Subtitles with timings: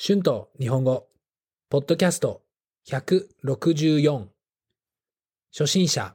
[0.00, 1.08] 春と日本語、
[1.68, 2.42] ポッドキャスト
[2.88, 4.26] 164
[5.52, 6.14] 初心者、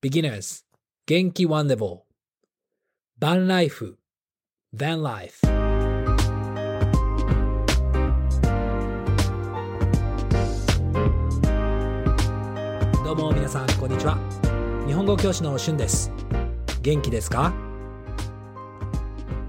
[0.00, 0.62] beginners、
[1.04, 1.98] 元気ワンデボー、
[3.18, 3.98] バンライフ、
[4.72, 5.44] van life。
[13.04, 14.16] どうも皆さん、こんにちは。
[14.86, 16.12] 日本語教師の春です。
[16.82, 17.52] 元気ですか？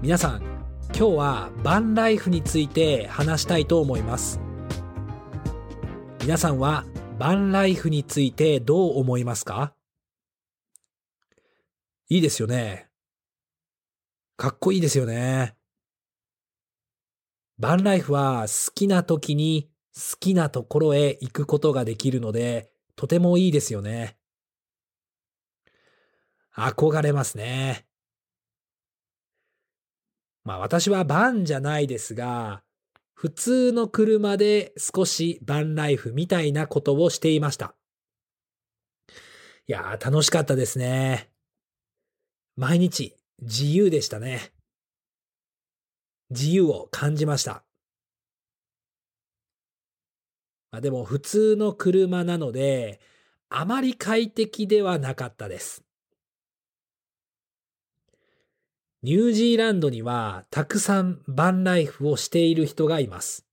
[0.02, 0.55] 皆さん、
[0.98, 4.40] 今日はバンライフについて話したいと思います。
[6.22, 6.86] 皆さんは
[7.18, 9.74] バンライフについてどう思いますか？
[12.08, 12.88] いいですよね。
[14.38, 15.54] かっこいいですよね。
[17.58, 24.16] バンライフは好きな時に好きなところへ行くことができるので、とてもいいですよね。
[26.56, 27.85] 憧れますね。
[30.46, 32.62] まあ私はバンじゃないですが、
[33.14, 37.74] 普通の車で少しバンライフみたいなことをしていました。
[39.66, 41.28] いやー楽しかったですね。
[42.54, 44.52] 毎日自由でしたね。
[46.30, 47.64] 自由を感じました。
[50.70, 53.00] まあ、でも普通の車なので、
[53.48, 55.85] あまり快適ではなかったです。
[59.06, 63.46] ニュージーランドにはたくさんバンライフをしている人がいます。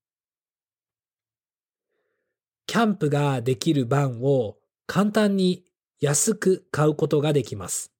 [2.65, 5.63] キャンプができるバンを簡単に
[5.99, 7.93] 安く買うことができます。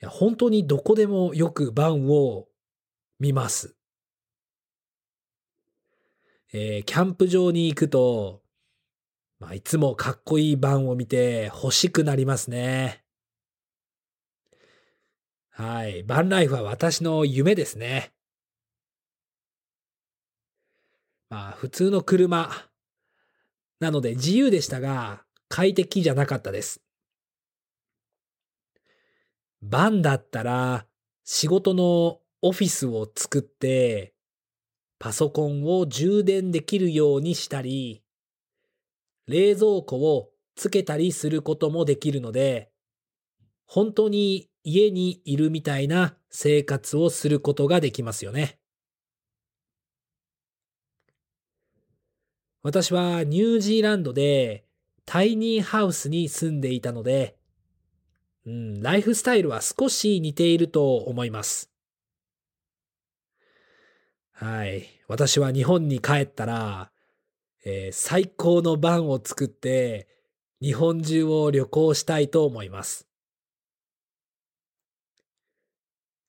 [0.00, 2.48] いや本当にどこでもよくバンを
[3.20, 3.76] 見ます。
[6.52, 8.42] えー、キャンプ場に行くと、
[9.38, 13.01] まあ、いつもかっこいいバンを見て欲しくなりますね。
[15.54, 16.02] はい。
[16.02, 18.10] バンライフは私の夢ですね。
[21.28, 22.50] まあ、普通の車。
[23.78, 26.80] なので自由でしたが、快適じゃなかったです。
[29.60, 30.86] バンだったら、
[31.22, 34.14] 仕事のオフィスを作って、
[34.98, 38.02] パソコンを充電できるようにしたり、
[39.26, 42.70] 冷蔵庫をつけたりすることもできるので、
[43.66, 48.58] 本当に家にいるみたいな生活をすることができますよね。
[52.62, 54.64] 私はニュージーランドで
[55.04, 57.36] タイニーハウスに住んでいたので、
[58.46, 61.70] うん、ライフスタイルは少し似ていると思います。
[64.32, 64.86] はい。
[65.08, 66.90] 私は日本に帰ったら、
[67.64, 70.08] えー、最高のバンを作って
[70.60, 73.11] 日本中を旅行したいと思います。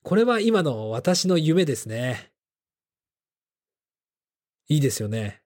[0.04, 2.32] これは今の私の夢ですね。
[4.68, 5.42] いいですよね。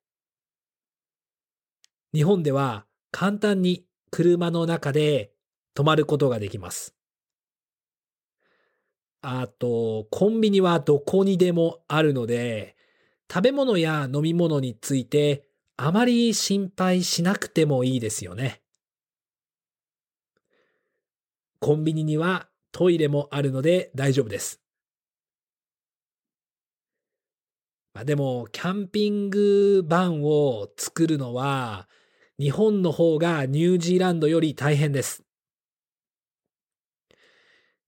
[2.12, 5.32] 日本では簡単に車の中で
[5.76, 6.96] 泊まることができます。
[9.22, 12.76] あと、コンビニはどこにでもあるので、
[13.32, 18.62] 食べ物や飲み物についてあまり心配しなくてもいいですよね。
[21.60, 24.62] コンビニにはトイレもあるので大丈夫です。
[27.96, 31.90] まあ、でも、キャンピングバンを作るのは、
[32.38, 35.24] 日本の方がニュージーランドより大変です。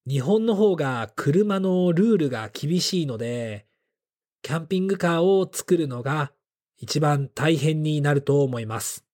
[0.07, 3.67] 日本の方が車のルールが厳しいので、
[4.41, 6.31] キャンピングカーを作るのが
[6.77, 9.05] 一番大変になると思います。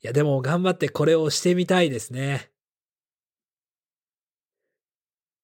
[0.00, 2.51] いや、でも頑張ってこれをしてみたいですね。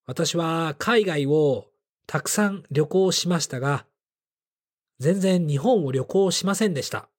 [0.08, 1.66] 私は海外を
[2.06, 3.84] たくさん旅行しましたが、
[4.98, 7.10] 全然日本を旅行しませんでした。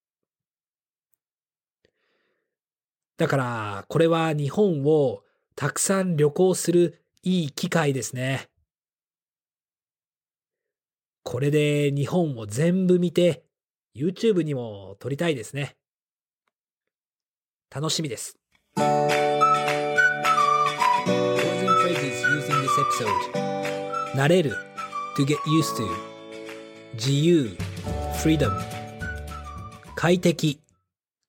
[3.18, 5.22] だから、これは日本を
[5.56, 8.50] たくさん旅行するいい機会ですね。
[11.22, 13.44] これで日本を全部見て、
[13.96, 15.78] YouTube にも撮りたいですね。
[17.70, 18.40] 楽しみです。
[24.16, 24.56] 慣れる
[25.16, 25.88] to get used to
[26.96, 27.56] 自由
[28.22, 28.52] freedom
[29.96, 30.60] 快適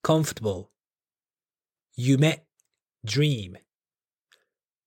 [0.01, 0.67] comfortable
[1.97, 2.41] 夢
[3.05, 3.55] dream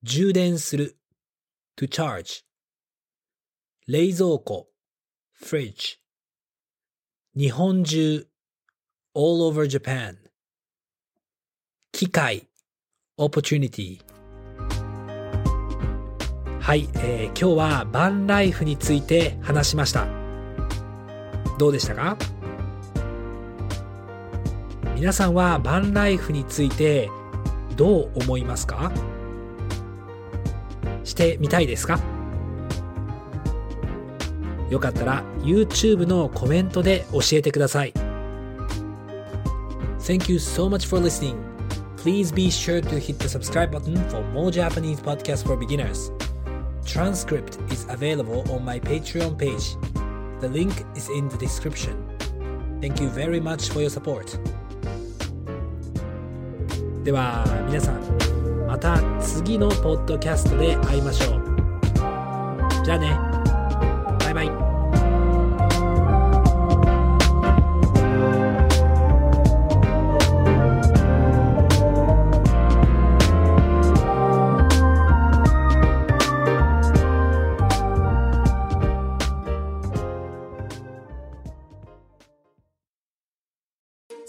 [0.02, 0.96] 充電する
[1.76, 2.42] to charge
[3.86, 4.66] 冷蔵庫
[5.40, 5.98] fridge
[7.34, 8.26] 日本中
[9.14, 10.16] all over Japan
[11.92, 12.48] 機械
[13.16, 14.00] opportunity
[16.64, 20.06] はい、えー、今日はバンライフについて話しました
[21.58, 22.16] どうでしたか
[24.94, 27.10] 皆さんはバンライフについて
[27.76, 28.90] どう思いますか
[31.04, 32.00] してみたいですか
[34.70, 37.92] よかったら YouTube のコメントで教えてください。
[39.98, 41.36] Thank you so much for listening.
[41.98, 46.10] Please be sure to hit the subscribe button for more Japanese podcasts for beginners.
[46.85, 49.75] Transcript is available on my Patreon page.
[50.41, 51.95] The link is in the description.
[52.81, 54.39] Thank you very much for your support.
[57.03, 58.01] では皆さん
[58.67, 62.85] また次のポッドキャストで会いましょう。
[62.85, 63.17] じゃあね。
[64.19, 64.62] バイバイ。